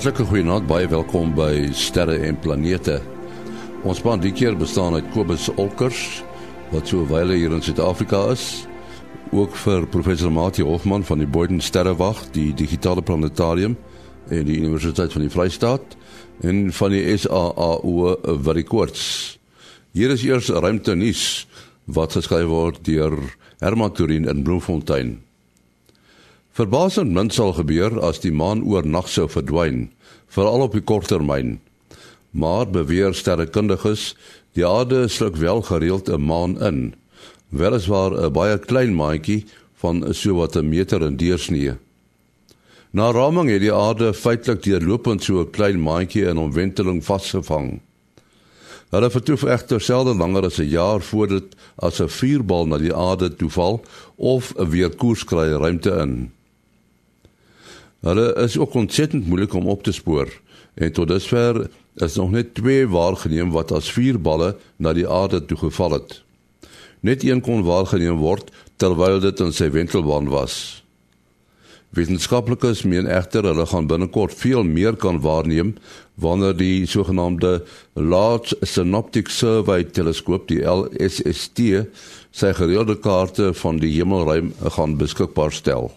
[0.00, 2.94] Hartlike goeienaand, baie welkom by Sterre en Planete.
[3.84, 6.22] Ons span die keer bestaan uit Kobus Olkers
[6.70, 8.64] wat so wyle hier in Suid-Afrika is,
[9.28, 13.76] ook vir professor Mati Hofman van die Boden Sterrewag, die digitale planetarium
[14.32, 15.98] en die Universiteit van die Vrystaat
[16.48, 18.16] en van die SAAU
[18.48, 19.04] Varikoorts.
[19.92, 21.44] Hier is eers ruimte nuus
[21.84, 23.20] wat geskryf word deur
[23.60, 25.18] Herman Turin in Bloemfontein.
[26.60, 29.84] Verbasend min sal gebeur as die maan oornag sou verdwyn,
[30.30, 31.58] veral op die korttermyn.
[32.30, 34.14] Maar beweer sterrekundiges,
[34.54, 36.94] die aarde sluk wel gereeld 'n maan in,
[37.50, 39.44] weliswaar 'n baie klein maatjie
[39.82, 41.74] van so wat 'n meter in deursnee.
[42.90, 47.80] Na raming het die aarde feitelik deurlopend so 'n klein maatjie in omwenteling vasgevang.
[48.90, 53.36] Hulle vertoef egter selde langer as 'n jaar voordat as 'n vuurbal na die aarde
[53.36, 53.84] toeval
[54.16, 56.32] of weer koers kry ruimte in.
[58.00, 60.30] Hulle is ook ontsettend moeilik om op te spoor
[60.74, 65.58] en tot dusver is nog net twee waargeneem wat as vuurballe na die aarde toe
[65.58, 66.22] geval het.
[67.00, 70.80] Net een kon waargeneem word terwyl dit in sy wentelbaan was.
[71.90, 75.74] Wetenskaplikes meen egter hulle gaan binnekort veel meer kan waarneem
[76.22, 77.64] wanneer die sogenaamde
[77.98, 81.64] Large Synoptic Survey teleskoop die LSST
[82.30, 85.90] sy gereelde kaarte van die hemelruim gaan beskikbaar stel.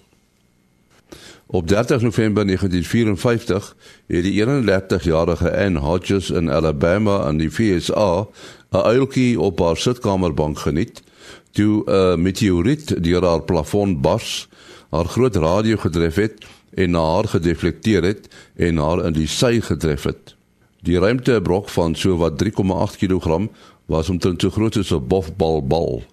[1.54, 3.76] Op 30 November 1954
[4.08, 8.26] het die 31-jarige Anne Hodges in Alabama in die VSA
[8.72, 11.04] 'n uiltjie op haar sitkamerbank geniet
[11.52, 14.48] toe 'n meteoriet deur haar plafon bars,
[14.90, 19.62] haar groot radio gedref het en na haar gedeflekteer het en haar in die sy
[19.62, 20.36] gedref het.
[20.82, 23.48] Die ruimtebrok van so wat 3,8 kg
[23.86, 26.04] was omtrent so groot as 'n bofbalbal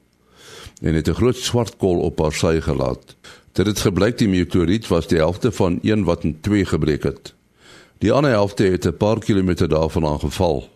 [0.80, 3.16] en het 'n groot swart kol op haar sy gelaat.
[3.53, 7.34] Dit het gebleik die meteoriet was die helfte van een wat in twee gebreek het.
[7.99, 10.69] Die ander helfte het 'n paar kilometer daarvan aangeval.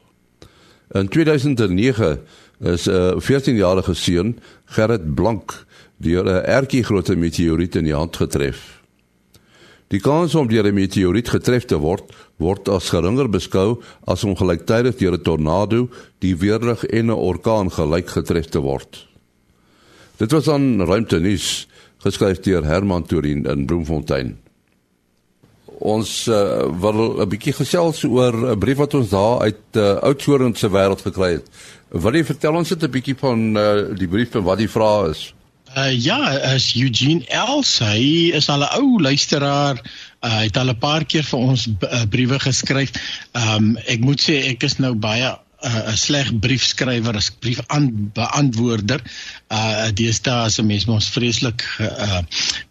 [0.91, 2.21] In 2009
[2.61, 8.83] is 'n 14-jarige seun, Gerrit Blank, deur 'n ergie groot meteoriet in die hand getref.
[9.87, 14.37] Die kans om deur 'n meteoriet getref te word, word as geringer beskou as om
[14.37, 19.07] gelyktydig deur 'n tornado, die weerlig en 'n orkaan gelyk getref te word.
[20.17, 21.69] Dit was dan ruimte nuus
[22.05, 24.35] geskryf deur Herman Turin in Bloemfontein.
[25.85, 30.55] Ons uh, wil 'n bietjie gesels oor 'n brief wat ons daar uit uh, Oudtshoorn
[30.55, 31.49] se wêreld gekry het.
[31.91, 35.11] Wil jy vertel ons net 'n bietjie van uh, die brief en wat die vraag
[35.11, 35.35] is?
[35.75, 36.21] Uh, ja,
[36.55, 39.81] as Eugene Els, hy is al 'n ou luisteraar.
[40.23, 41.69] Uh, hy het al 'n paar keer vir ons
[42.11, 42.93] briewe geskryf.
[43.35, 45.35] Um ek moet sê ek is nou baie
[45.65, 49.01] 'n uh, sleg briefskrywer as briefbeantwoorder.
[49.49, 52.21] Uh deesdae as 'n mens mos vreeslik uh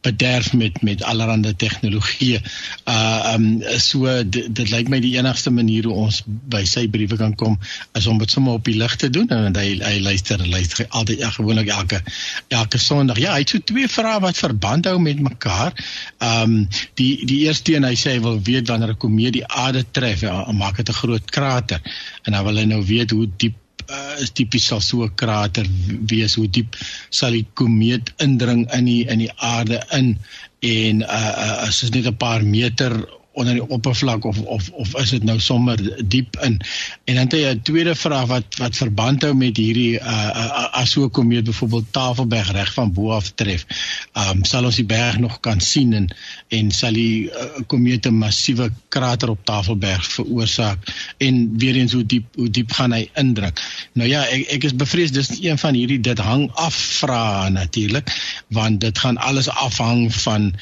[0.01, 2.41] bederf met met allerlei tegnologie.
[2.85, 7.17] Uh um so dit, dit lyk my die enigste manier hoe ons by sy briewe
[7.17, 7.57] kan kom
[7.97, 11.19] is om dit sommer op die lig te doen en hy hy luister luister altyd
[11.19, 12.01] ja gewoonlik elke
[12.47, 13.17] elke Sondag.
[13.17, 15.73] Ja, hy het so twee vrae wat verband hou met mekaar.
[16.19, 16.67] Um
[16.99, 20.21] die die eerste een hy sê hy wil weet wanneer 'n komeet die aarde tref
[20.21, 21.81] en maak dit 'n groot krater
[22.23, 23.55] en dan wil hy nou weet hoe diep
[23.89, 25.67] uh, is tipies sal so 'n krater
[26.11, 26.77] wees hoe diep
[27.09, 30.17] sal die komeet indring in die in die aarde in
[30.63, 32.93] en uh, uh, as dit net 'n paar meter
[33.33, 36.59] onder die oppervlak of of of is dit nou sommer diep in
[37.05, 40.67] en dan het jy 'n tweede vraag wat wat verband hou met hierdie uh, uh
[40.81, 43.65] as so 'n komeet byvoorbeeld Tafelberg reg van bo af tref.
[44.13, 46.07] Um sal ons die berg nog kan sien en
[46.47, 50.79] en sal die uh, komeet 'n massiewe krater op Tafelberg veroorsaak
[51.17, 53.61] en weer eens hoe diep hoe diep gaan hy indruk.
[53.93, 58.13] Nou ja, ek ek is bevrees dis een van hierdie dit hang af vra natuurlik
[58.47, 60.53] want dit gaan alles afhang van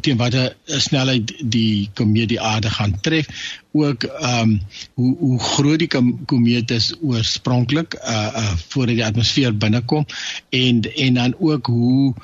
[0.00, 3.28] teen watter snelheid die komeet die aarde gaan tref
[3.72, 4.60] ook ehm um,
[4.94, 5.90] hoe hoe groot die
[6.26, 10.06] komeet is oorspronklik uh uh voordat die atmosfeer binnekom
[10.50, 12.14] en en dan ook hoe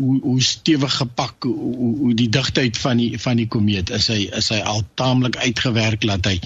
[0.00, 4.20] hoe hoe stewig gepak hoe, hoe die digtheid van die van die komeet is hy
[4.36, 6.36] is hy al taamlik uitgewerk laat hy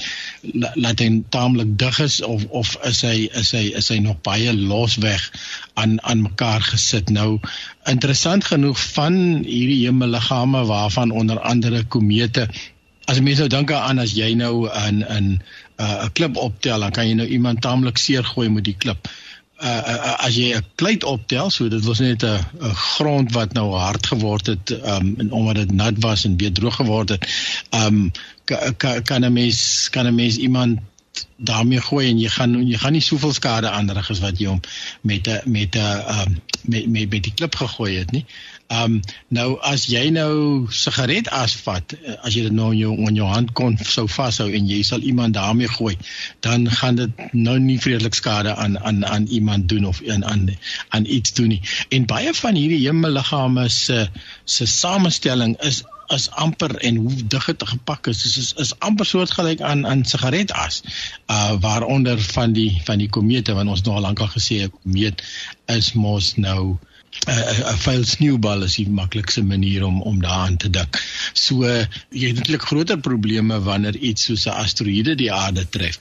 [0.74, 4.54] laat hy taamlik dig is of of is hy is hy is hy nog baie
[4.54, 5.28] losweg
[5.74, 7.40] aan aan mekaar gesit nou
[7.90, 12.48] interessant genoeg van hierdie hemelliggame waarvan onder andere komete
[13.04, 15.42] as mense nou dink aan as jy nou in in 'n
[15.82, 19.08] uh, klip optel dan kan jy nou iemand taamlik seer gooi met die klip
[19.62, 23.72] uh, uh, as jy 'n kleit optel, so dit was net 'n grond wat nou
[23.72, 27.26] hard geword het um en omdat dit nat was en weer droog geword het.
[27.70, 28.12] Um
[29.04, 30.78] kan 'n mens kan 'n mens iemand
[31.36, 34.60] daarmee gooi en jy gaan jy gaan nie soveel skade aanrig as wat jy hom
[35.02, 38.24] met 'n met 'n um met met met die klip gegooi het nie.
[38.66, 42.78] Ehm um, nou as jy nou sigaret as vat, eh, as jy dit nou in
[42.78, 45.96] jou in jou hand kon sou vashou en jy sal iemand daarmee gooi,
[46.40, 50.48] dan gaan dit nou nie vredelik skade aan aan aan iemand doen of aan aan
[50.88, 51.60] aan iets doen nie.
[51.88, 54.08] En baie van hierdie hemelliggame se
[54.44, 59.06] se samestelling is is amper en hoe dig dit gepak is is is, is amper
[59.06, 60.82] soortgelyk aan aan sigaretas
[61.26, 65.22] uh waaronder van die van die komete wat ons nou al lankal gesê het komeet
[65.66, 66.76] is mos nou
[67.26, 70.98] 'n uh, 'n vuil sneeubal is die maklikste manier om om daaraan te dik.
[71.32, 75.98] So jy het eintlik groter probleme wanneer iets soos 'n asteroïde die aarde tref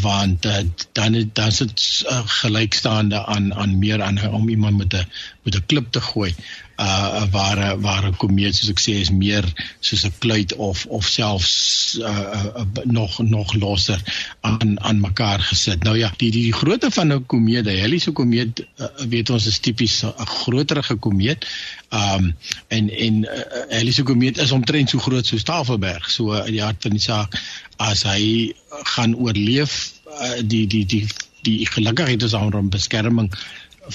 [0.00, 0.62] want uh,
[0.98, 5.06] dan dan is dit uh, gelykstaande aan aan meer aan om iemand met 'n
[5.44, 6.34] met 'n klip te gooi
[6.76, 9.44] uh waar waar 'n komeet soos ek sê is meer
[9.80, 14.00] soos 'n kluit of of selfs uh, uh, uh nog nog losser
[14.40, 15.82] aan aan mekaar gesit.
[15.82, 19.46] Nou ja, die die, die grootte van 'n komeet, Halley se komeet, uh, weet ons
[19.46, 21.46] is tipies 'n groterige komeet.
[21.90, 22.36] Um
[22.68, 23.30] en en uh,
[23.70, 26.10] Halley se komeet is omtrent so groot soos Tafelberg.
[26.10, 27.40] So in uh, die hart van die saak
[27.76, 28.52] as hy
[28.96, 31.06] gaan oorleef uh, die die die
[31.46, 33.30] die gelukkigheid is aan hom beskerming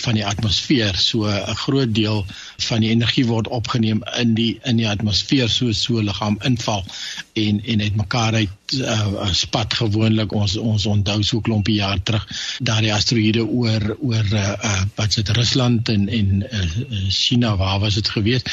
[0.03, 0.95] van die atmosfeer.
[0.95, 2.25] So 'n groot deel
[2.65, 6.83] van die energie word opgeneem in die in die atmosfeer so so liggaam inval
[7.33, 12.27] en en uit mekaar uit uh, spat gewoonlik ons ons onthou so klompie jaar terug
[12.59, 16.63] daardie asteroïde oor oor uh, uh, wat sit Rusland en en uh,
[17.09, 18.47] China waar was dit gewees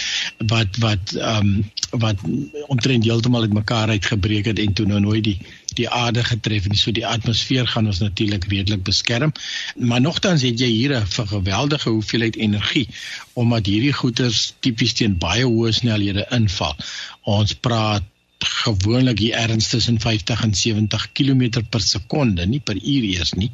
[0.55, 2.27] wat wat um, wat
[2.67, 5.39] omtrent heeltemal uit mekaar uitgebreek het en toe nou nooit die
[5.79, 9.33] die aarde getref en so die atmosfeer gaan ons natuurlik redelik beskerm.
[9.77, 12.89] Maar nogtans het jy hier 'n geweldige hoeveelheid energie
[13.33, 16.77] omdat hierdie goeters tipies teen baie hoë snelhede inval.
[17.23, 18.05] Ons praat
[18.39, 23.51] gewoonlik hier erns tussen 50 en 70 km per sekonde, nie per uur eers nie.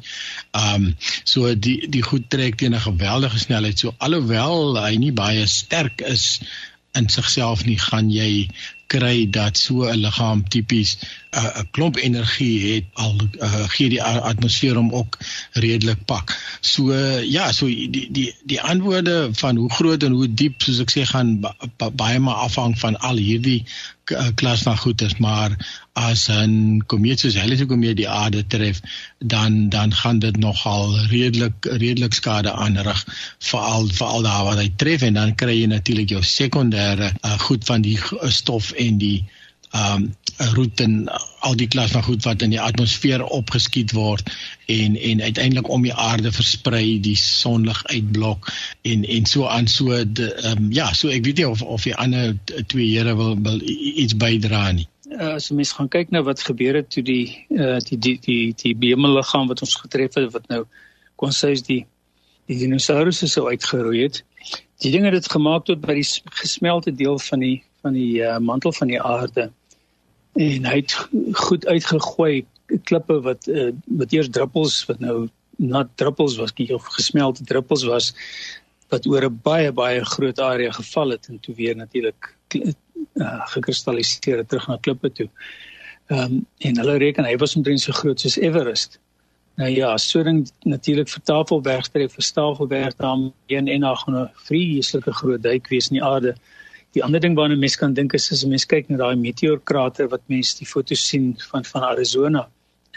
[0.53, 3.79] Um so die die goed trek teen 'n geweldige snelheid.
[3.79, 6.39] So alhoewel hy nie baie sterk is
[6.93, 8.47] in sigself nie, gaan jy
[8.87, 13.89] kry dat so 'n liggaam tipies 'n uh, 'n klomp energie het al uh, gee
[13.89, 15.17] die atmosfeer hom ook
[15.53, 16.35] redelik pak.
[16.61, 20.79] So uh, ja, so die die die antwoorde van hoe groot en hoe diep soos
[20.79, 21.39] ek sê gaan
[21.93, 23.65] baie maar afhang van al hierdie
[24.11, 25.57] uh, klas van goeders, maar
[25.93, 28.79] as 'n komeet soos hulle se komeet die aarde tref,
[29.17, 33.05] dan dan gaan dit nogal redelik redelik skade aanrig
[33.39, 37.65] veral veral daar waar hy tref en dan kry jy natuurlik jou sekondêre uh, goed
[37.65, 39.17] van die stof en die
[39.75, 40.13] ehm um,
[40.53, 41.07] roet en
[41.47, 44.31] al die klas van goed wat in die atmosfeer opgeskiet word
[44.71, 48.51] en en uiteindelik om die aarde versprei die sonlig uitblok
[48.81, 49.67] en en so aan.
[49.67, 52.35] So ehm um, ja so ek weet nie of of die ander
[52.67, 54.87] twee here wil wil iets bydra nie.
[55.11, 58.53] Uh, as mens gaan kyk nou wat gebeur het toe die uh, die die die
[58.63, 60.63] die bemelliggaam wat ons getref het wat nou
[61.15, 61.85] kon sê is die
[62.47, 64.23] die dinosourusse sou uitgeroei het.
[64.83, 66.07] Die dinge het dit gemaak tot by die
[66.41, 69.49] gesmelte deel van die van die uh, mantel van die aarde
[70.35, 70.97] en hy het
[71.45, 72.45] goed uitgegooi
[72.89, 73.71] klippe wat uh,
[74.01, 75.17] wat eers druppels wat nou
[75.61, 78.11] nat druppels was of gesmelte druppels was
[78.89, 82.35] wat oor 'n baie baie groot area geval het en toe weer natuurlik
[83.13, 85.29] uh, gekristalliseer terug na klippe toe.
[86.07, 88.99] Ehm um, en hulle reken hy was omtrent so groot soos Everest.
[89.55, 94.29] Nou ja, so ding natuurlik vir Tafelberg tref vir Tafelberg dan een en ag 'n
[94.47, 96.35] vreeslike groot duik wees in die aarde.
[96.95, 100.07] Die ander ding waarna mense kan dink is as 'n mens kyk na daai meteoorkrater
[100.13, 102.47] wat mense die foto's sien van van Arizona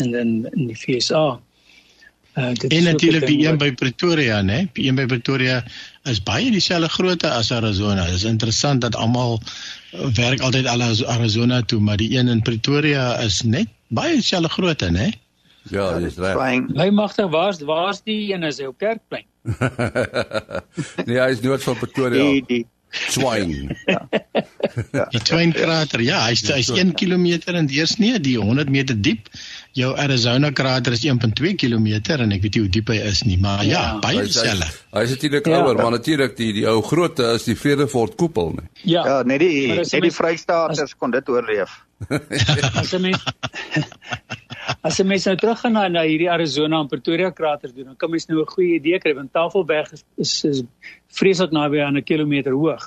[0.02, 1.40] en in in die VSA.
[2.38, 4.68] Uh, en natuurlik die een by Pretoria, né?
[4.72, 5.64] Die een by Pretoria
[6.04, 8.04] is baie dieselfde grootte as Arizona.
[8.06, 9.40] Dit is interessant dat almal
[10.14, 10.82] werk altyd al
[11.16, 15.10] Arizona toe, maar die een in Pretoria is net baie dieselfde grootte, né?
[15.70, 16.38] Ja, dis reg.
[16.78, 19.26] Hy magtig, waar's waar's die een is hy op Kerkplein?
[21.08, 22.22] nee, hy is noord van Pretoria.
[22.22, 23.76] Die die Swine.
[23.86, 25.04] ja.
[25.12, 26.00] Die Twin krater.
[26.00, 29.28] Ja, hy's hy's 1 km in deursnee, die 100 meter diep
[29.78, 31.86] jou Arizona krater is 1.2 km
[32.18, 34.70] en ek weet nie hoe diep hy is nie, maar ja, ja baie dieselfde.
[34.96, 35.60] Hy is natuurlik ja.
[35.60, 38.70] ouer, maar natuurlik die die ou grootte is die Vredefort koepel, nee.
[38.82, 41.76] Ja, ja net die net die Vrystaaters kon dit oorleef.
[42.80, 43.24] as jy mens
[44.84, 47.96] As jy mens nou terug gaan na, na hierdie Arizona en Pretoria krater doen, dan
[47.96, 50.62] kan mens nou 'n goeie idee kry want Tafelberg is is, is
[51.08, 52.84] vreeslik naby aan 'n kilometer hoog.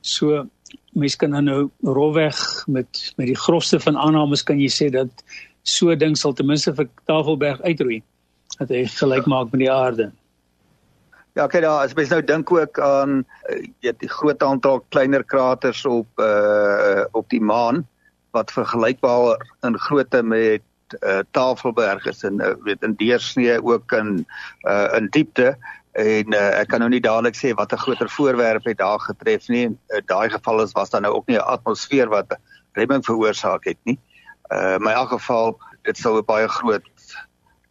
[0.00, 0.46] So
[0.92, 5.10] mens kan dan nou rolweg met met die grofste van aannames kan jy sê dat
[5.62, 8.02] so ding sal ten minste vir Tafelberg uitroei
[8.58, 10.12] dat hy gelyk maak met die aarde.
[11.34, 15.24] Ja, kyk daar, as mens nou dink ook aan eh, weet die groot aantal kleiner
[15.24, 17.86] kraters op uh op die maan
[18.30, 20.62] wat vergelykbaar in grootte met
[21.00, 24.26] uh, Tafelberg is en uh, weet in deursnee ook in
[24.68, 25.56] uh in diepte
[25.92, 29.48] en uh, ek kan nou nie dadelik sê wat 'n groter voorwerp het daar getref
[29.48, 29.64] nie.
[29.64, 32.36] In uh, daai geval is was daar nou ook nie 'n atmosfeer wat
[32.72, 33.98] remming veroorsaak het nie.
[34.52, 36.82] Uh in elk geval dit sou 'n baie groot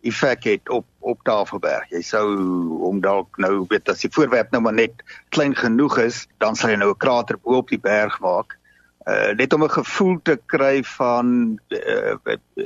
[0.01, 1.89] effek het op op Tafelberg.
[1.89, 2.27] Jy sou
[2.79, 6.70] hom dalk nou weet as die voorwerp nou maar net klein genoeg is, dan sal
[6.70, 8.58] jy nou 'n krater bo op die berg maak.
[9.05, 12.15] Uh net om 'n gevoel te kry van uh,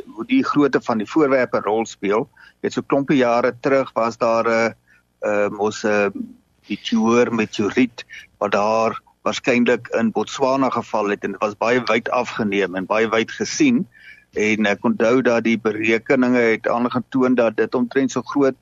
[0.06, 2.30] hoe die grootte van die voorwerp 'n rol speel.
[2.62, 4.76] Dit so klompie jare terug was daar 'n
[5.22, 6.10] uh, mos 'n uh,
[6.70, 8.06] meteoor meteoriet
[8.38, 13.10] wat daar waarskynlik in Botswana geval het en dit was baie wyd afgeneem en baie
[13.12, 13.86] wyd gesien
[14.38, 18.56] en ek onthou dat die berekeninge het aangetoon dat dit omtrent so groot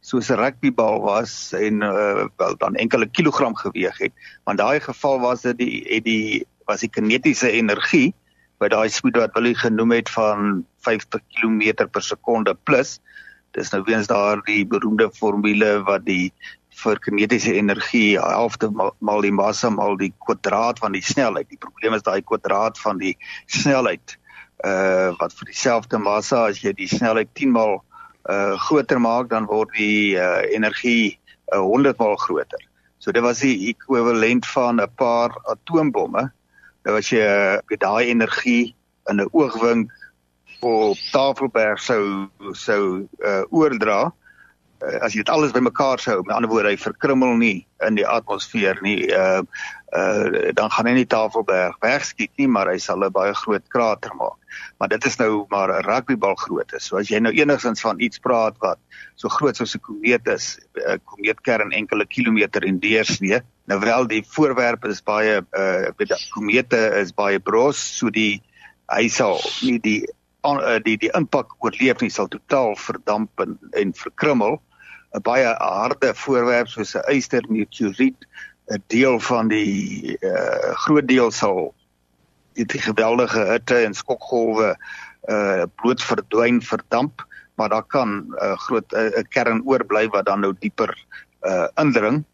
[0.00, 4.12] soos 'n rugbybal was en uh, wel dan enkele kilogram geweg het
[4.44, 8.12] want daai geval was dit die het die was die kinetiese energie
[8.60, 12.98] by daai spoed wat hulle genoem het van 50 km per sekonde plus
[13.56, 16.32] dis nou weens daardie beroemde formule wat die
[16.78, 21.48] vir kinetiese energie halfte mal die massa mal die kwadraat van die snelheid.
[21.50, 24.16] Die probleem is daai kwadraat van die snelheid
[24.66, 27.76] uh wat vir dieselfde massa as jy die snelheid 10 mal
[28.30, 31.18] uh groter maak dan word die uh energie
[31.54, 32.62] uh, 100 mal groter.
[32.98, 36.30] So dit was die ekwivalent van 'n paar atoombomme.
[36.84, 38.74] As jy uh, daai energie
[39.10, 39.90] in 'n oogwink
[40.60, 44.12] op Tafelberg sou sou uh, oordra.
[44.82, 48.06] Uh, as jy dit alles bymekaar sou met ander woorde hy verkrummel nie in die
[48.06, 49.42] atmosfeer nie uh,
[49.90, 54.14] uh, dan gaan hy nie Tafelberg wegskiet nie maar hy sal 'n baie groot krater
[54.14, 54.38] maak.
[54.78, 56.80] Maar dit is nou maar 'n rugbybal grootte.
[56.80, 58.78] So as jy nou enigstens van iets praat wat
[59.16, 64.22] so groot soos 'n komeet is 'n komeetkern enkele kilometer in deursnee nou wel die
[64.24, 68.40] voorwerp is baie uh, komete is baie bros so die
[68.88, 70.00] hy sal nie die
[70.48, 74.60] uh, die die impak oorleef nie sal totaal verdamp en, en verkrummel.
[75.16, 78.26] 'n baie harde voorwerp soos 'n yster meteoriet
[78.72, 81.74] 'n deel van die uh, groot deel sal
[82.56, 84.74] die, die geweldige hitte en skokgolwe
[85.28, 87.24] uh bloot verdwyn verdamp
[87.56, 90.92] maar daar kan 'n uh, groot 'n uh, kern oorbly wat dan nou dieper
[91.44, 92.24] uh indring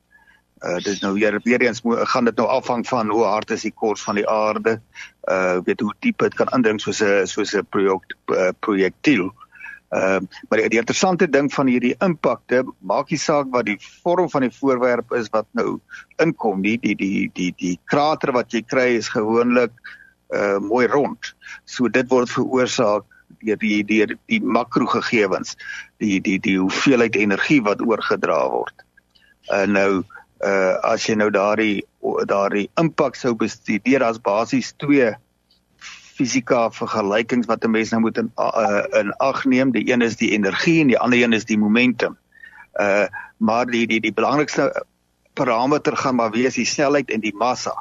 [0.85, 4.03] dis nou weer weer eens gaan dit nou afhang van hoe hard is die kors
[4.03, 4.81] van die aarde.
[5.29, 9.33] Uh weet hoe diep dit kan indring soos 'n soos 'n projek uh, projektiel.
[9.91, 14.31] Uh maar die, die interessante ding van hierdie impakte maak nie saak wat die vorm
[14.31, 15.81] van die voorwerp is wat nou
[16.17, 16.79] inkom nie.
[16.79, 19.73] Die die die die krater wat jy kry is gewoonlik
[20.35, 21.35] uh mooi rond.
[21.65, 23.05] So dit word veroorsaak
[23.45, 25.57] die deur die, die makrogegewens,
[25.99, 28.85] die die die hoeveelheid energie wat oorgedra word.
[29.53, 30.05] Uh nou
[30.45, 31.85] uh as jy nou daardie
[32.29, 35.15] daardie impak sou bestudeer as basies twee
[36.15, 39.73] fisika vergelykings wat 'n mens nou moet in uh, in ag neem.
[39.73, 42.19] Die een is die energie en die ander een is die momentum.
[42.81, 44.85] Uh maar die die die belangrikste
[45.35, 47.75] parameter gaan maar wees die snelheid en die massa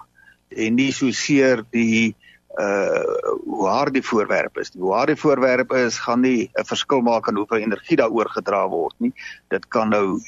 [0.50, 2.16] en nie so seer die
[2.60, 3.02] uh
[3.44, 4.72] hoe hard die voorwerp is.
[4.78, 8.68] Hoe hard die voorwerp is, gaan nie 'n verskil maak aan hoeveel energie daaroor gedra
[8.70, 9.14] word nie.
[9.50, 10.20] Dit kan nou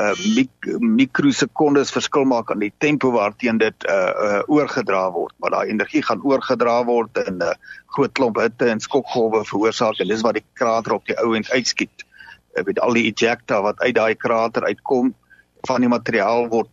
[0.00, 0.50] uh mik
[0.80, 6.02] mikrosekondes verskil maak aan die tempo waarteen dit uh uh oorgedra word, maar daai energie
[6.02, 7.52] gaan oorgedra word in 'n uh,
[7.86, 11.50] groot klomp hitte en skokgolwe veroorsaak en dis wat die krater op die ou end
[11.50, 12.04] uitskiet.
[12.56, 15.14] Ek weet al die ejecta wat uit daai krater uitkom
[15.66, 16.68] van die materiaal word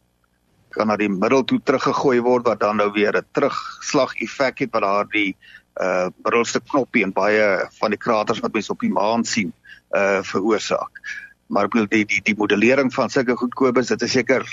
[0.72, 4.72] kan na die middel toe teruggegooi word wat dan nou weer 'n terugslag effek het
[4.72, 5.36] wat daardie
[5.82, 9.54] uh middelste knoppie en baie van die kraters wat mense op die maan sien
[9.96, 10.92] uh veroorsaak.
[11.48, 14.46] Maar ek bedoel die die die modellering van sulke goedkopes, dit is seker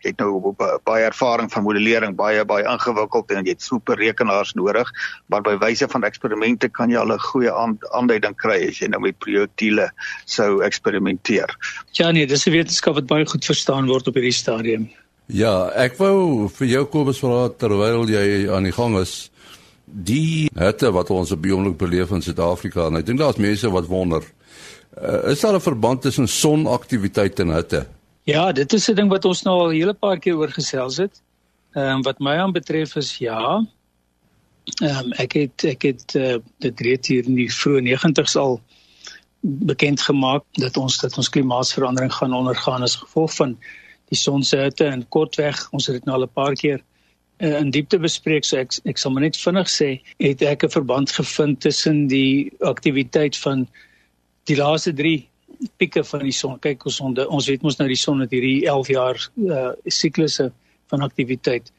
[0.00, 4.88] het nou baie ervaring van modellering, baie baie ingewikkeld en jy het super rekenaars nodig,
[5.28, 9.00] maar by wyse van eksperimente kan jy al 'n goeie aanduiding kry as jy nou
[9.00, 9.90] met projektiele
[10.24, 11.48] sou eksperimenteer.
[11.92, 14.90] Ja nee, dis 'n wetenskap wat baie goed verstaan word op hierdie stadium.
[15.30, 19.30] Ja, ek wou vir jou Kobus vra terwyl jy aan die gang is
[19.84, 23.86] die hitte wat ons op oomblik beleef in Suid-Afrika en ek dink daar's mense wat
[23.90, 24.24] wonder
[24.98, 27.86] uh, is daar 'n verband tussen sonaktiwiteit en hitte?
[28.24, 30.96] Ja, dit is 'n ding wat ons nou al 'n hele paar keer oor gesels
[30.96, 31.22] het.
[31.74, 33.66] Ehm um, wat my aan betref is ja.
[34.82, 38.60] Ehm um, ek het ek het uh, dit reeds hier in die vroeë 90's al
[39.40, 43.56] bekend gemaak dat ons dat ons klimaatsverandering gaan ondergaan as gevolg van
[44.10, 46.80] die son se hitte en kortweg ons het dit nou al 'n paar keer
[47.40, 50.76] uh, in diepte bespreek so ek ek sal maar net vinnig sê het ek 'n
[50.76, 53.66] verband gevind tussen die aktiwiteit van
[54.44, 55.30] die laaste 3
[55.76, 56.58] pieke van die son.
[56.58, 60.50] Kyk ons onder, ons weet mos nou die son het hierdie 11 jaar uh, siklusse
[60.92, 61.72] van aktiwiteit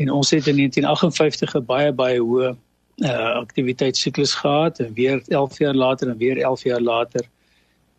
[0.00, 5.58] en ons het in 1958 'n baie baie hoë uh, aktiwiteitssiklus gehad en weer 11
[5.58, 7.24] jaar later en weer 11 jaar later.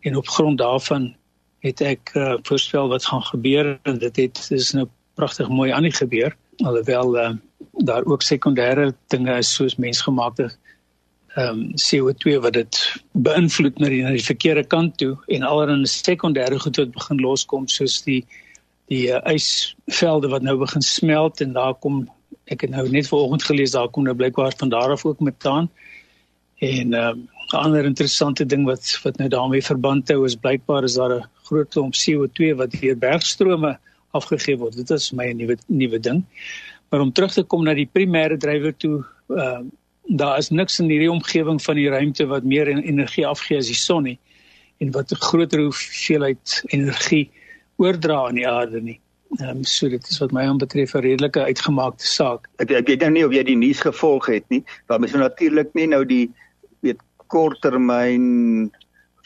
[0.00, 1.14] En op grond daarvan
[1.64, 3.78] het ek uh, voorspel wat gaan gebeur.
[3.88, 6.36] En dit het is nou pragtig mooi aan die gebeur.
[6.64, 7.30] Alhoewel uh,
[7.88, 10.52] daar ook sekondêre dinge is soos mensgemaakte
[11.34, 12.76] ehm um, CO2 wat dit
[13.12, 17.64] beïnvloed na die, na die verkeerde kant toe en allerlei sekondêre goed wat begin loskom
[17.68, 18.20] soos die
[18.92, 22.04] die uh, ysvelde wat nou begin smelt en daar kom
[22.54, 25.70] ek het nou net vanoggend gelees daar kom nou blykbaar van daar af ook metaan.
[26.58, 30.84] En ehm um, 'n ander interessante ding wat wat nou daarmee verband hou is blykbaar
[30.84, 33.78] is daar 'n groot klomp CO2 wat deur bergstrome
[34.14, 34.76] afgegee word.
[34.76, 36.24] Dit is my nuwe nuwe ding.
[36.90, 39.62] Maar om terug te kom na die primêre drywer toe, uh
[40.04, 43.78] daar is niks in hierdie omgewing van die ruimte wat meer energie afgee as die
[43.78, 44.18] son nie
[44.84, 47.30] en wat 'n groter hoeveelheid energie
[47.76, 48.98] oordra aan die aarde nie.
[49.38, 52.48] Ehm um, so dit is wat my aanbetref 'n redelike uitgemaakte saak.
[52.58, 55.22] Ek ek weet nou nie of jy die nuus gevolg het nie, maar mens moet
[55.22, 56.30] natuurlik nie nou die
[56.80, 58.70] weet korttermyn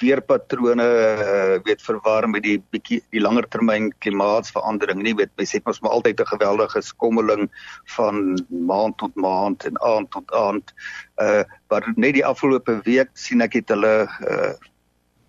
[0.00, 5.66] weerpatrone uh, weet verwar met die bietjie die langer termyn klimaatsverandering nie weet mens het
[5.66, 7.50] mos maar altyd 'n geweldige skommeling
[7.96, 10.74] van maand tot maand en aand tot aand
[11.22, 14.54] uh maar net die afgelope week sien ek het hulle uh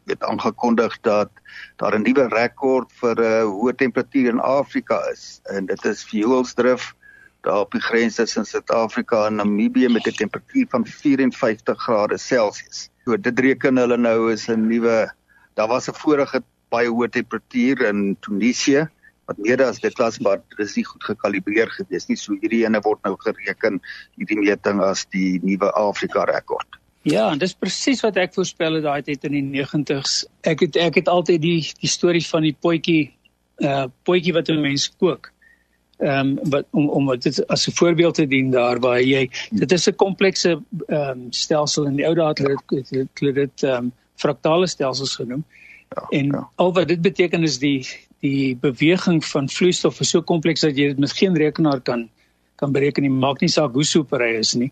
[0.09, 1.29] weet aangekondig dat
[1.77, 6.03] daar 'n nuwe rekord vir 'n uh, hoë temperatuur in Afrika is en dit is
[6.03, 6.93] fuelsdrif
[7.41, 12.89] daar op die grens tussen Suid-Afrika en Namibië met 'n temperatuur van 54 grade Celsius.
[13.09, 15.09] So dit reken hulle nou is 'n nuwe
[15.57, 18.85] daar was 'n vorige baie hoë temperatuur in Tunesië
[19.25, 22.17] wat meer as dit was maar dit is nie goed gekalibreer gewees nie.
[22.17, 23.81] So hierdie ene word nou gereken
[24.17, 26.67] hierdie meting as die nuwe Afrika rekord.
[27.01, 30.25] Ja, en dis presies wat ek voorspel het daai tyd in die 90s.
[30.43, 33.09] Ek het ek het altyd die die storie van die potjie
[33.57, 35.33] uh potjie wat 'n mens kook
[35.99, 39.71] ehm um, wat om om dit as 'n voorbeeld te dien daar waar jy dit
[39.71, 43.91] is 'n komplekse ehm um, stelsel in die ou dae het dit dit ehm um,
[44.15, 45.43] fraktale stelsels genoem.
[45.89, 46.49] Ja, en ja.
[46.55, 47.87] al wat dit beteken is die
[48.19, 52.09] die beweging van vloeistof is so kompleks dat jy dit met geen rekenaar kan
[52.55, 53.11] kan bereken nie.
[53.11, 54.71] Maak nie saak hoe super hy is nie.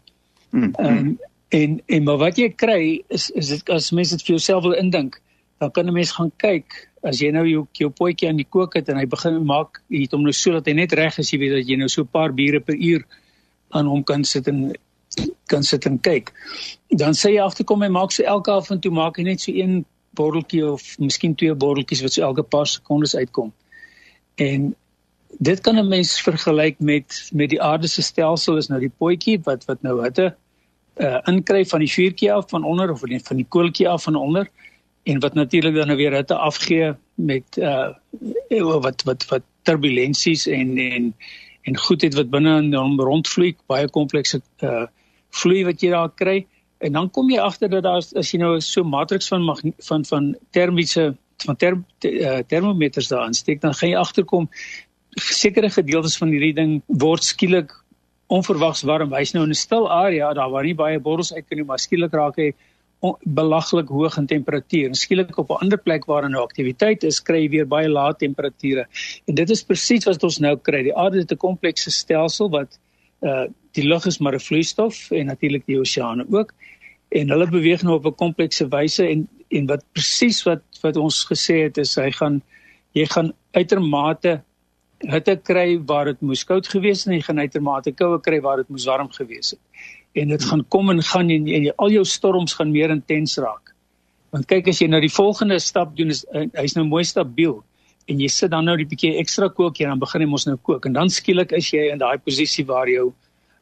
[0.49, 1.17] Mm, ehm mm, um,
[1.49, 4.75] en en maar wat jy kry is is dit as mense dit vir jouself wil
[4.75, 5.21] indink,
[5.59, 8.73] dan kan 'n mens gaan kyk as jy nou jou jou potjie aan die kook
[8.73, 11.31] het en hy begin maak jy het hom nou so dat hy net reg is
[11.31, 13.05] jy weet dat jy nou so 'n paar bure per uur
[13.69, 14.73] aan hom kan sit en
[15.45, 16.31] kan sit en kyk.
[16.89, 19.51] Dan sê jy agterkom hy maak so elke af en toe maak hy net so
[19.51, 19.85] een
[20.17, 23.53] botteltjie of miskien twee botteltjies wat so elke paar sekondes uitkom.
[24.35, 24.75] En
[25.39, 29.39] dit kan 'n mens vergelyk met met die aarde se stelsel is nou die potjie
[29.43, 30.35] wat wat nou hitte
[30.95, 34.49] uh, inkry van die vuurtjie af van onder of van die koeltjie af van onder
[35.07, 37.93] en wat natuurlik dan weer hitte afgee met uh
[38.85, 41.13] wat wat wat turbulensies en en
[41.67, 44.85] en goedheid wat binne in hom rondvloei, baie komplekse uh
[45.37, 46.37] vloei wat jy daar kry.
[46.79, 49.47] En dan kom jy agter dat daar as jy nou so matriks van
[49.89, 51.15] van van termiese
[51.45, 54.47] van term, uh, termometers daar aansteek, dan gaan jy agterkom
[55.21, 57.73] sekere gedeeltes van hierdie ding word skielik
[58.27, 59.13] onverwags warm.
[59.13, 61.79] Hy's nou in 'n stil area, daar waar nie baie borrels uit kan nie, maar
[61.79, 62.53] skielik raak hy
[63.21, 64.95] belaglik hoog in temperatuur.
[64.95, 68.15] Skielik op 'n ander plek waar daar nou aktiwiteit is, kry jy weer baie lae
[68.15, 68.87] temperature.
[69.25, 70.83] En dit is presies wat ons nou kry.
[70.83, 72.79] Die aarde het 'n komplekse stelsel wat
[73.21, 76.53] uh die lug is maar 'n vloeistof en natuurlik die oseane ook.
[77.09, 81.25] En hulle beweeg nou op 'n komplekse wyse en en wat presies wat wat ons
[81.31, 82.41] gesê het is hy gaan
[82.93, 84.41] jy gaan uitermate
[84.97, 88.57] hitte kry waar dit moes koud gewees het en jy gaan uitermate koue kry waar
[88.57, 89.61] dit moes warm gewees het
[90.17, 93.73] en dit gaan kom en gaan en, en al jou storms gaan meer intens raak.
[94.35, 97.61] Want kyk as jy nou die volgende stap doen is uh, hy's nou mooi stabiel
[98.07, 100.57] en jy sit dan nou die bietjie ekstra kook en dan begin hy mos nou
[100.57, 100.87] kook.
[100.87, 103.11] En dan skielik is jy in daai posisie waar jou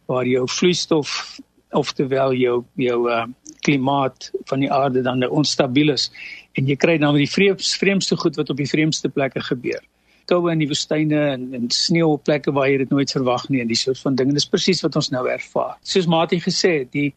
[0.10, 1.39] waar jou vloeistof
[1.76, 3.26] oftewel jou jou uh,
[3.65, 6.12] klimaat van die aarde dan nou onstabiel is.
[6.56, 9.82] En jy kry dan die vreemdste goed wat op die vreemdste plekke gebeur
[10.30, 13.62] koue in die woestyne en en sneeu op plekke waar jy dit nooit verwag nie
[13.62, 14.34] en die soort van dinge.
[14.34, 15.78] Dis presies wat ons nou ervaar.
[15.84, 17.14] Soos Mati gesê het, die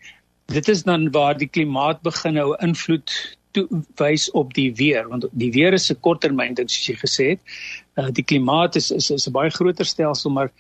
[0.49, 3.13] dit is dan waar die klimaat begin nou invloed
[3.99, 7.41] wys op die weer want die weer is 'n korttermyn ding soos jy gesê het.
[7.97, 10.51] Uh, die klimaat is is is 'n baie groter stelsel maar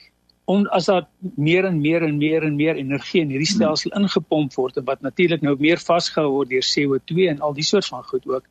[0.45, 1.07] om as daar
[1.37, 5.01] meer en meer en meer en meer energie in hierdie stelsel ingepomp word en wat
[5.05, 8.45] natuurlik nou meer vasgehou word deur CO2 en al die soort van goed ook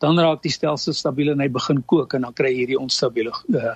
[0.00, 3.32] dan raak die stelsel stabiel en hy begin kook en dan kry jy hierdie onstabiele
[3.54, 3.74] uh,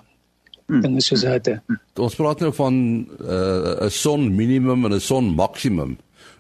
[0.68, 1.58] dinge soos hitte.
[2.00, 5.98] Ons praat nou van uh, 'n uh, son minimum en 'n son maksimum.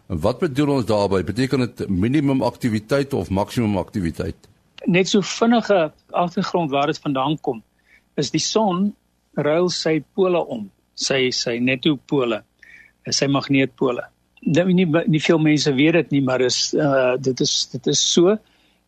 [0.08, 1.24] En wat bedoel ons daarmee?
[1.24, 4.36] Beteken dit minimum aktiwiteit of maksimum aktiwiteit?
[4.86, 7.62] Net so vinnige agtergrond waar dit vandaan kom,
[8.16, 8.94] is die son
[9.34, 12.42] ruil sy pole om, sy sy netopole,
[13.08, 14.04] sy magneetpole.
[14.44, 18.12] Nou nie nie veel mense weet dit nie, maar is uh dit is dit is
[18.12, 18.36] so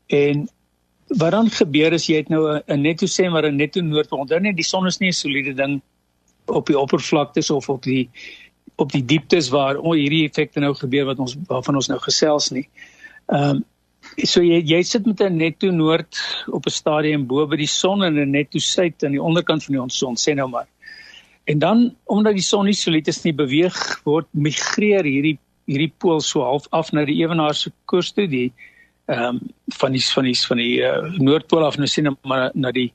[0.07, 0.49] en
[1.09, 4.21] wat dan gebeur is jy het nou 'n netto sê maar 'n netto noordpool.
[4.21, 5.83] Onthou net die son is nie 'n soliede ding
[6.47, 8.11] op die oppervlaktes of op die
[8.77, 12.51] op die dieptes waar oh, hierdie effekte nou gebeur wat ons waarvan ons nou gesels
[12.51, 12.69] nie.
[13.27, 13.65] Ehm um,
[14.23, 18.05] so jy jy sit met 'n netto noord op 'n stadium bo by die son
[18.05, 20.69] en 'n netto suid aan die onderkant van die son sê nou maar.
[21.45, 26.21] En dan omdat die son nie solied is nie beweeg word migreer hierdie hierdie pool
[26.21, 28.53] so half af na die ewenaar se koers toe die
[29.07, 29.41] ehm um,
[29.79, 32.93] van die van die van die uh, noordpool af nou sien maar na die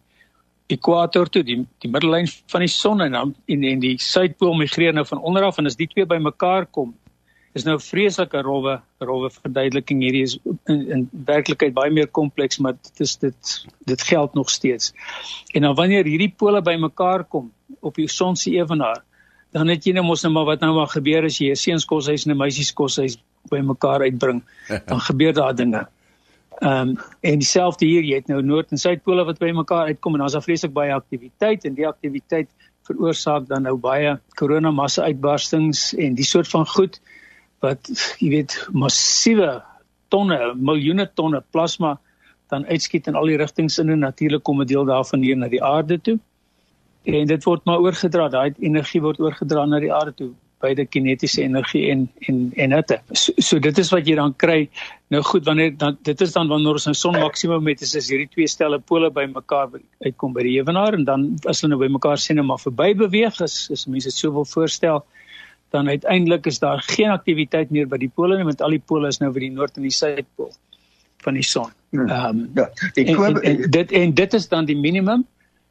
[0.68, 4.94] ekwator toe die die middellyn van die son en dan en, en die suidpool migreer
[4.94, 6.94] nou van onder af en as die twee bymekaar kom
[7.58, 10.02] is nou vreeslike rowwe rowwe verduideliking.
[10.06, 10.38] Hierdie is
[10.72, 13.56] in, in werklikheid baie meer kompleks maar dit is dit
[13.92, 14.94] dit geld nog steeds.
[15.54, 19.04] En dan wanneer hierdie pole bymekaar kom op die son se ewenaar
[19.52, 22.26] dan het jy nou mos nou maar wat nou maar gebeur as jy 'n seunskoshuis
[22.26, 23.18] en 'n meisieskoshuis
[23.52, 24.44] bymekaar uitbring
[24.92, 25.88] dan gebeur daar dinge
[26.62, 30.14] Ehm um, en dieselfde hier, jy het nou noord en suidpole wat by mekaar uitkom
[30.14, 32.52] en daar's daar vreeslik baie aktiwiteit en die aktiwiteit
[32.86, 37.00] veroorsaak dan nou baie koronamassa uitbarstings en die soort van goed
[37.66, 37.90] wat
[38.22, 39.56] jy weet massiewe
[40.14, 41.96] tonne, miljoene tonne plasma
[42.54, 45.50] dan uitskiet in al die rigtings in en natuurlik kom 'n deel daarvan hier na
[45.50, 46.20] die aarde toe.
[47.10, 51.42] En dit word maar oorgedra, daai energie word oorgedra na die aarde toe beide kinetiese
[51.44, 53.00] energie en en en hitte.
[53.12, 54.70] So, so dit is wat jy dan kry.
[55.12, 58.10] Nou goed, wanneer dan dit is dan wanneer ons 'n son maksimum het, is as
[58.10, 59.70] hierdie twee stelle pole bymekaar
[60.06, 63.42] uitkom by die ewenaar en dan as hulle nou bymekaar sien en maar verby beweeg
[63.42, 65.04] is as mense dit sou wil voorstel,
[65.72, 69.08] dan uiteindelik is daar geen aktiwiteit meer by die pole nie want al die pole
[69.08, 70.52] is nou by die noord en die suidpool
[71.22, 71.72] van die son.
[71.92, 72.10] Hmm.
[72.10, 75.26] Ehm um, ja, en, en, en dit en dit is dan die minimum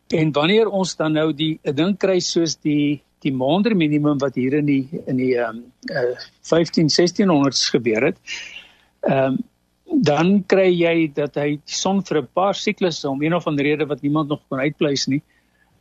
[0.08, 4.58] en wanneer ons dan nou die ding kry soos die die maandre minimum wat hier
[4.60, 8.18] in die in die ehm um, uh, 15 1600s gebeur het.
[9.00, 9.38] Ehm um,
[9.90, 13.64] dan kry jy dat hy die son vir 'n paar siklusse om een of ander
[13.64, 15.22] rede wat niemand nog kon uitpleis nie,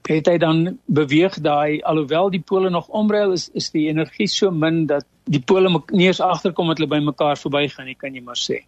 [0.07, 4.51] het hy dan beweeg daai alhoewel die pole nog omruil is is die energie so
[4.51, 8.21] min dat die pole nie eens agterkom dat hulle by mekaar verbygaan nie, kan jy
[8.21, 8.63] maar sê.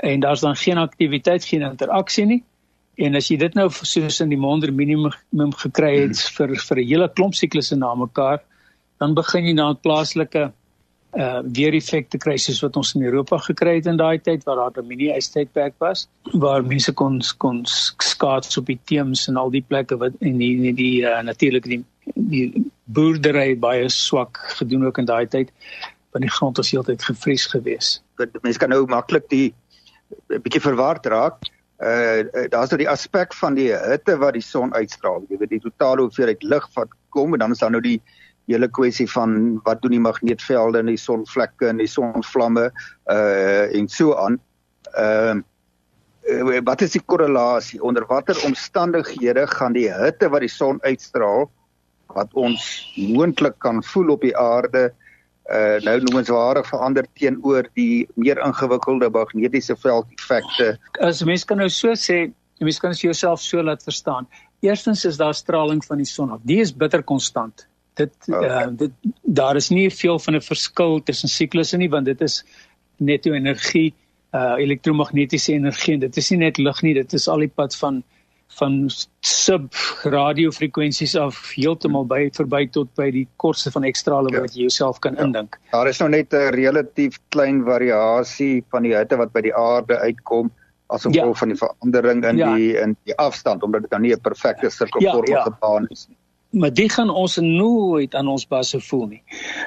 [0.00, 2.42] En daar's dan geen aktiwiteit, geen interaksie nie.
[3.00, 6.32] En as jy dit nou soos in die maande minimum gekry het hmm.
[6.36, 8.40] vir vir 'n hele klomp siklusse na mekaar,
[9.00, 10.50] dan begin jy na 'n plaaslike
[11.18, 14.56] uh weer effekte kry soos wat ons in Europa gekry het in daai tyd waar
[14.56, 19.50] daar 'n mini ystydperk was waar mense kon kon skaats op die teems en al
[19.50, 21.84] die plekke wat en die die, die uh, natuurlik die
[22.14, 25.50] die boerdery baie swak gedoen ook in daai tyd
[26.12, 28.02] want die grond was heeltyd gevries geweest.
[28.42, 29.52] Mense kan nou maklik die
[30.30, 31.42] 'n bietjie verward raak
[31.80, 35.24] uh daar's nou die aspek van die hitte wat die son uitstraal.
[35.28, 38.00] Jy weet die totale hoeveelheid lig wat kom en dan is daar nou die
[38.50, 42.70] hele kwessie van wat doen die magneetvelde in die sonvlekke en die sonvlamme
[43.10, 44.40] uh en so aan.
[44.92, 45.42] Ehm
[46.28, 51.48] uh, wat is die korrelasie onder watter omstandighede gaan die hitte wat die son uitstraal
[52.12, 55.09] wat ons moontlik kan voel op die aarde uh
[55.82, 60.76] nou noemenswaardig verander teenoor die meer ingewikkelde magnetiese veld effekte.
[61.02, 62.28] As mens kan nou so sê,
[62.60, 64.28] mens kan jouself so laat verstaan.
[64.60, 66.40] Eerstens is daar straling van die son af.
[66.46, 67.66] Die is bitter konstant.
[67.98, 68.66] Dit okay.
[68.66, 72.44] uh dit daar is nie veel van 'n verskil tussen siklusse nie want dit is
[72.96, 73.94] netto energie,
[74.32, 77.76] uh elektromagnetiese energie en dit is nie net lig nie, dit is al die pad
[77.76, 78.02] van
[78.58, 84.40] van sub radiofrekwensies af heeltemal by verby tot by die kortste van ekstrale ja.
[84.44, 85.26] wat jy jouself kan ja.
[85.26, 85.58] indink.
[85.72, 89.98] Daar is nou net 'n relatief klein variasie van die hitte wat by die aarde
[89.98, 90.50] uitkom
[90.90, 91.40] as gevolg ja.
[91.42, 92.54] van die verandering in ja.
[92.54, 95.56] die in die afstand omdat dit dan nie 'n perfekte sirkelvormige ja, ja.
[95.60, 96.16] baan is nie.
[96.50, 99.22] Maar dit gaan ons nooit aan ons basse voel nie.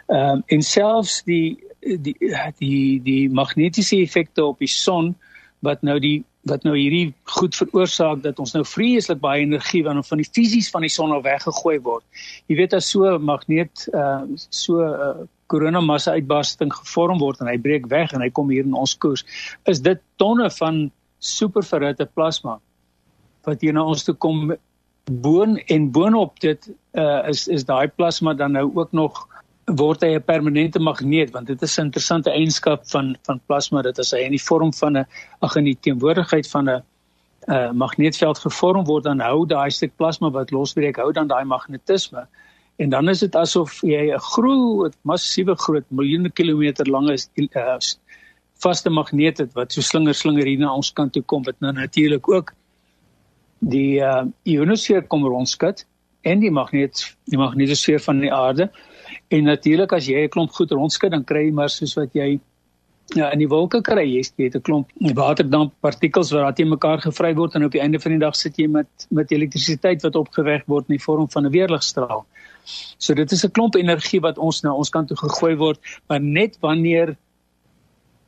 [0.07, 2.15] Ehm um, en selfs die die
[2.57, 5.15] die die magnetiese effekte op die son
[5.63, 10.01] wat nou die wat nou hierdie goed veroorsaak dat ons nou vreeslik baie energie van
[10.03, 12.03] van die fisies van die son af weggegooi word.
[12.51, 17.47] Jy weet as so 'n magneet uh so 'n uh, koronamassa uitbarsting gevorm word en
[17.47, 19.23] hy breek weg en hy kom hier in ons koers,
[19.65, 22.59] is dit tonne van superverhitte plasma
[23.43, 24.55] wat hier na ons toe kom
[25.05, 29.27] boon en boonop dit uh is is daai plasma dan nou ook nog
[29.65, 33.81] word hy 'n permanente magneet want dit is 'n interessante eienskap van van plasma.
[33.81, 35.05] Dit as hy in die vorm van 'n
[35.41, 36.83] ag in die teenwoordigheid van 'n
[37.47, 42.27] uh, magneetveld gevorm word dan hou daai stuk plasma wat losbreek hou dan daai magnetisme.
[42.77, 47.17] En dan is dit asof jy 'n groot massiewe groot miljoene kilometer lange
[47.55, 47.77] uh,
[48.63, 51.71] vaste magneet het wat so slinger slinger hier na ons kant toe kom wat nou
[51.71, 52.53] natuurlik ook
[53.59, 55.85] die uh, ionosfeer kom rondskud
[56.21, 58.69] en die magneet die magnetosfeer van die aarde
[59.33, 62.39] En natuurlik as jy 'n klomp goed rondskud dan kry jy maar soos wat jy
[63.15, 67.01] ja, in die wolke kry jy het 'n klomp waterdamp partikels wat daar teen mekaar
[67.01, 70.15] gevry word en op die einde van die dag sit jy met met elektrisiteit wat
[70.15, 72.25] opgewek word in die vorm van 'n weerligstraal.
[72.97, 76.21] So dit is 'n klomp energie wat ons na ons kant toe gegooi word, maar
[76.21, 77.17] net wanneer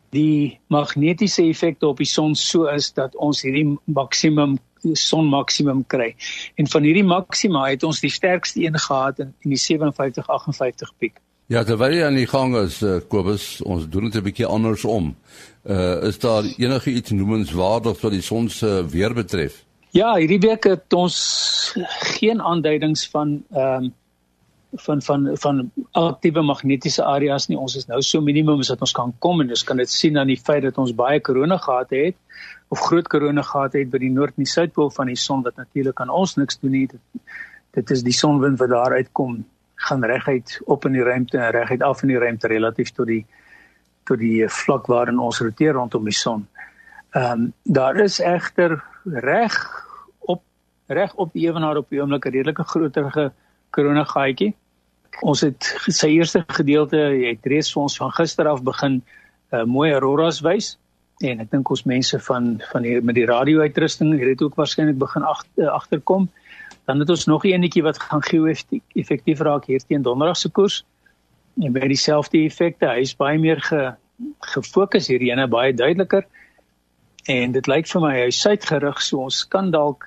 [0.10, 4.58] die magnetiese effekte op die son so is dat ons hierdie maksimum
[4.94, 6.16] son maksimum kry.
[6.56, 10.94] En van hierdie maksima het ons die sterkste een gehad in, in die 57 58
[10.98, 11.20] piek.
[11.48, 15.16] Ja, terwyl jy aan die gang is, uh, Kobus, ons doen dit 'n bietjie andersom.
[15.66, 19.64] Uh is daar enige iets noemenswaardig wat die son se weer betref?
[19.90, 21.76] Ja, hierdie week het ons
[22.18, 23.94] geen aanduidings van ehm um,
[24.76, 27.58] van van van aktiewe magnetiese areas nie.
[27.58, 30.18] Ons is nou so minimum as wat ons kan kom en ons kan dit sien
[30.18, 32.16] aan die feit dat ons baie korona gehad het
[32.68, 35.58] of groot korona gehad het by die noord en die suidpool van die son wat
[35.60, 36.88] natuurlik aan ons niks doen nie.
[36.88, 37.24] Dit,
[37.78, 39.44] dit is die sonwind wat daar uitkom
[39.88, 43.24] gaan reguit op in die ruimte en reguit af in die ruimte relatief tot die
[44.06, 46.46] tot die vlak waarin ons roteer rondom die son.
[47.16, 49.56] Ehm um, daar is egter reg
[50.20, 50.44] op
[50.88, 53.32] reg op die ewenaar op die oomblik 'n redelike groterige
[53.70, 54.54] korona gaatjie.
[55.22, 59.02] Ons het sy eerste gedeelte het reeds vir ons van gister af begin
[59.52, 60.78] uh, mooi auroras wys
[61.24, 64.98] en ek dink ons mense van van hier met die radio uitrusting het ook waarskynlik
[65.00, 66.30] begin ag, uh, agterkom.
[66.86, 70.84] Dan het ons nog 'n enetjie wat gaan geo-effektief raak hier teen donderdag se koers.
[71.62, 73.96] En by dieselfde effekte, hy is baie meer ge,
[74.40, 76.26] gefokus hierdie ene baie duideliker.
[77.26, 80.06] En dit lyk vir my hy is suidgerig, so ons kan dalk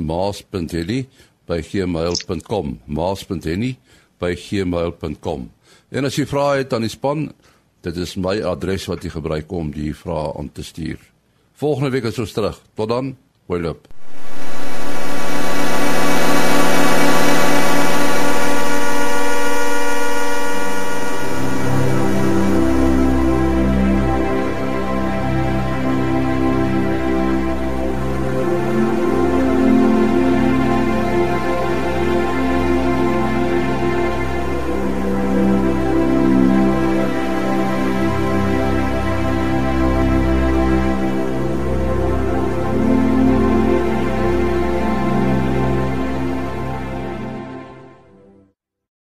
[1.52, 5.50] maas.henny@gmail.com maas.henny@gmail.com
[5.92, 7.34] En as jy vra het aan die span
[7.82, 11.02] Dit is my adres wat jy gebruik om die vrae aan te stuur.
[11.58, 12.62] Volgende week is ons terug.
[12.78, 13.16] Tot dan.
[13.50, 13.90] Hoi loop.